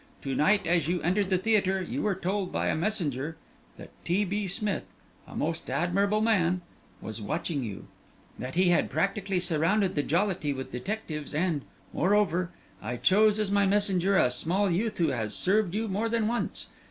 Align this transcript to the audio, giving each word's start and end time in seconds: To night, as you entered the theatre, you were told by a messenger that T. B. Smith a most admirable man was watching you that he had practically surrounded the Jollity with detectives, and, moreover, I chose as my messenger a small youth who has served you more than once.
To 0.23 0.33
night, 0.33 0.65
as 0.65 0.87
you 0.87 0.99
entered 1.03 1.29
the 1.29 1.37
theatre, 1.37 1.79
you 1.79 2.01
were 2.01 2.15
told 2.15 2.51
by 2.51 2.69
a 2.69 2.75
messenger 2.75 3.37
that 3.77 3.91
T. 4.03 4.25
B. 4.25 4.47
Smith 4.47 4.83
a 5.27 5.35
most 5.35 5.69
admirable 5.69 6.21
man 6.21 6.61
was 7.01 7.21
watching 7.21 7.63
you 7.63 7.85
that 8.39 8.55
he 8.55 8.69
had 8.69 8.89
practically 8.89 9.39
surrounded 9.39 9.93
the 9.93 10.01
Jollity 10.01 10.53
with 10.53 10.71
detectives, 10.71 11.35
and, 11.35 11.61
moreover, 11.93 12.49
I 12.81 12.95
chose 12.97 13.37
as 13.37 13.51
my 13.51 13.67
messenger 13.67 14.17
a 14.17 14.31
small 14.31 14.71
youth 14.71 14.97
who 14.97 15.09
has 15.09 15.35
served 15.35 15.75
you 15.75 15.87
more 15.87 16.09
than 16.09 16.27
once. 16.27 16.67